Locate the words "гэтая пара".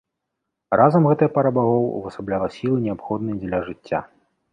1.09-1.49